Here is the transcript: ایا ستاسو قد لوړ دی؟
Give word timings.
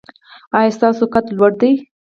ایا 0.57 0.71
ستاسو 0.77 1.03
قد 1.13 1.25
لوړ 1.37 1.51
دی؟ 1.61 1.71